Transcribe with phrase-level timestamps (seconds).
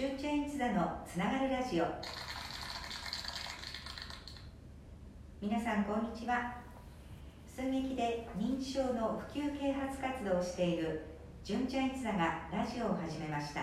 [0.00, 1.84] 純ちゃん一座のつながるラジオ。
[5.42, 6.56] 皆さんこんにちは。
[7.44, 11.04] 寸劇で認知症の普及啓発活動をしている
[11.44, 13.60] 純ちゃん一座がラジオを始めました。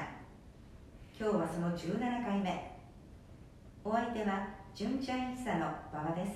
[1.20, 2.78] 今日はその17回目。
[3.84, 6.34] お相手は純ちゃん一座の馬場です。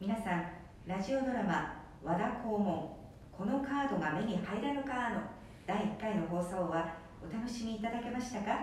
[0.00, 0.44] 皆さん
[0.86, 2.88] ラジオドラマ「和田黄門
[3.36, 5.22] このカードが目に入らぬか」の
[5.66, 8.58] 第1回の放送はお楽しみいただけましたか？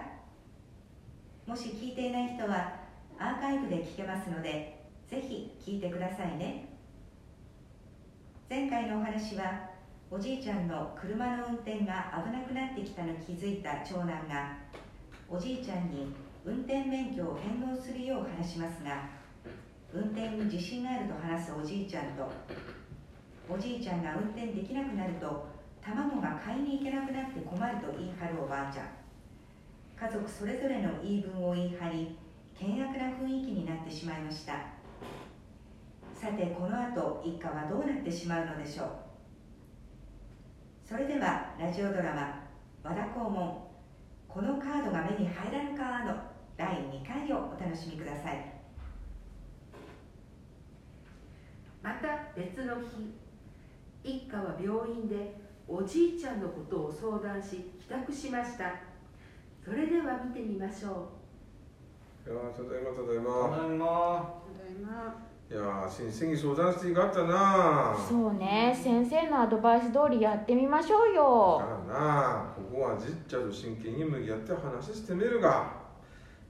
[1.47, 2.73] もし聞いていない人は
[3.17, 6.69] アーカイブで聞けますのでぜひ聞いてくださいね。
[8.49, 9.71] 前回のお話は
[10.11, 14.57] おじいちゃんの車の運転が危なくなってきたのに気づいた長男が
[15.29, 16.13] おじいちゃんに
[16.45, 19.09] 運転免許を返納するよう話しますが
[19.93, 22.29] 運転に自信があると話すおじいちゃんと
[23.49, 25.50] おじいちゃんが運転できなくなると
[25.81, 28.87] 卵が買いに行けなくなって困ると言い張るおばあちゃん。
[29.99, 32.17] 家族それぞれの言い分を言い張り
[32.53, 34.53] 険悪な雰囲気になってしまいました。
[36.13, 38.87] さてこの後一家はどうなってしまうのでしょう。
[40.87, 42.43] それではラジオドラマ
[42.83, 43.63] 「和田黄門
[44.27, 46.15] このカードが目に入らぬか」の
[46.57, 48.45] 第2回をお楽しみください。
[51.81, 53.15] また別の日
[54.03, 55.41] 一家は病院で
[55.73, 58.73] おじいちゃんのことを相談し帰宅しました。
[59.63, 61.07] それでは見てみましょ
[62.25, 64.41] いやーただいまただいたまだいま。
[64.45, 65.15] うただいま。
[65.49, 67.95] いやー先生に相談していかったな。
[67.97, 71.61] そうね先生のアドバイス通りやってみましょうよ。
[71.87, 75.79] だなここはじっちゃと真剣に向き合って話してみるが。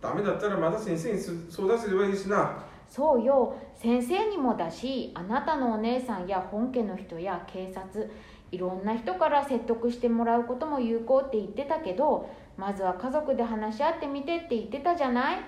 [0.02, 2.64] ダメだったらまた先生に相談すればいいしな。
[2.90, 8.12] そうよ先生にもだしあなたのお姉さんや本家の人や警察
[8.52, 15.40] いろんな人から説得してもらうことも有効って言ってたけどまずは家族で話し合ってみてって言ってたじゃない？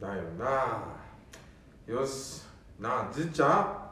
[0.00, 0.84] だよな。
[1.86, 2.42] よし。
[2.80, 3.82] なあじっちゃん。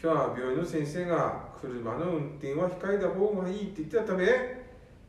[0.00, 4.26] 今日は病院の先生が車の運転は控えた方がいいって言ってたため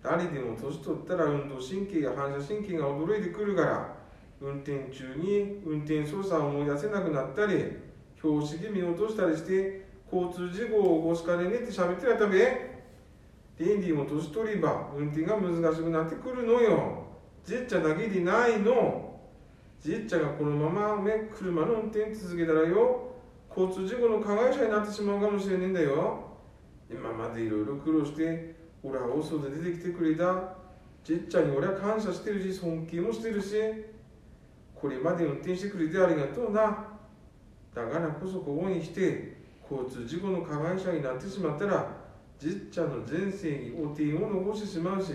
[0.01, 3.95] 誰でも年取ったら運動神経や反射神経が驚いてくるから
[4.39, 7.65] 運転中に運転操作を思い出せなくなったり
[8.17, 12.35] 標識見落としたりして交通事故を起こしかねねって喋ってたため
[13.57, 17.05] デンディも年取れば運転が難しくなってくるのよ。
[17.43, 19.19] じっちゃだけでないの。
[19.81, 23.15] じっちゃがこのまま、ね、車の運転続けたらよ
[23.55, 26.25] 交通事故の加害者になってしまうかもしれねえんだよ。
[26.89, 30.55] 今までいろいろ苦労して俺は遅で出てきてくれた
[31.03, 33.55] じっちゃんに俺は感謝してるし尊敬もしてるし
[34.75, 36.85] これまで運転してくれてありがとうな。
[37.73, 39.36] だからこそここに来て
[39.69, 41.87] 交通事故の加害者になってしまったら
[42.39, 45.11] じっちゃんの人生にお手を残してしまうし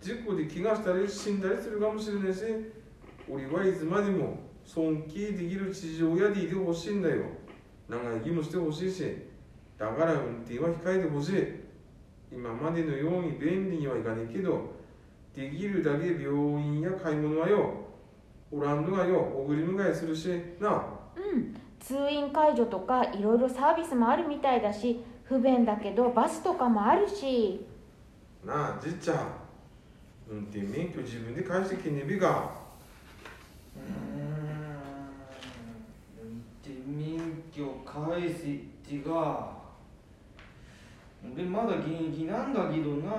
[0.00, 2.40] 事故で怪我したり死んだりするかもしれないし
[3.28, 7.22] 俺はいつまでも尊敬できる父親でいてほしいんだよ。
[7.88, 9.16] 長生きもしてほしいし
[9.78, 11.60] だから運転は控えてほしい。
[12.32, 14.76] 今までのように便利にはいかねえけど
[15.34, 17.72] できるだけ病院や買い物はよ
[18.52, 20.28] おらんのがよ送り迎えするし
[20.60, 20.84] な。
[21.16, 21.54] うん。
[21.80, 27.66] 通院介助とかいろいろサービスもあるみたいだし不便だけどバスとかもあるし。
[28.44, 29.26] なあじっちゃん。
[30.28, 32.50] 運転免許自分で返してけねべが
[33.76, 34.30] うーん
[36.22, 37.18] 運転免
[37.52, 39.58] 許返せってが
[41.34, 43.10] 俺まだ現役なんだけどな。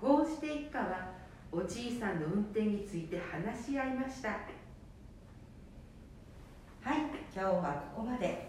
[0.00, 1.08] こうして一家は
[1.50, 4.28] おじいさんの運転について話し合いました。
[4.28, 4.67] はい
[7.38, 8.48] 今日はここまで。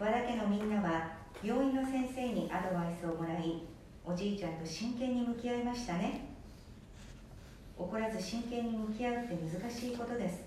[0.00, 1.12] 和田家のみんなは
[1.44, 3.62] 病院の先生にアドバイスをもらい
[4.06, 6.30] おじいちゃんと真剣に向き合いましたね。
[7.76, 10.40] 怒らず真剣に向き合うって難しいことです。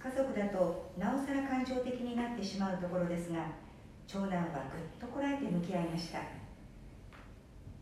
[0.00, 3.46] 家族だとなおさら感情的になってしまうところですが
[4.08, 6.18] 長男はぐっとこらえて向き合いました。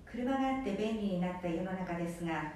[0.05, 2.53] 車があって便利になった世の中ですが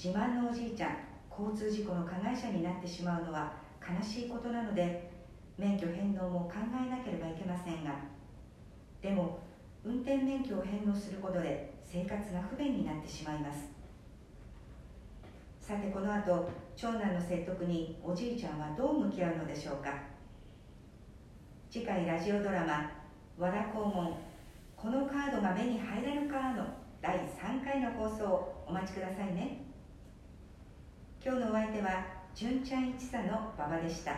[0.00, 0.96] 自慢のおじいちゃん
[1.28, 5.10] 交通事故の加害者になってしまうのは悲しいことなので
[5.56, 7.92] 免許返納も考えなければいけませんが
[9.00, 9.38] でも
[9.84, 13.68] 運転免許を返納することで生活が不便になってしまいます。
[15.60, 19.94] さてこの後長男の説得におじいちゃんはどう向き合うのでしょうか。
[21.70, 22.90] 次回ラジオドラマ
[23.38, 24.16] 「和田黄門
[24.76, 26.66] このカードが目に入らぬか」の
[27.00, 29.64] 第3回の放送お待ちくださいね。
[31.24, 34.12] 今日のお相手は純ちゃん一座の馬場でした。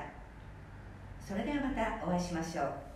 [1.25, 2.88] それではまたお会いしましょう。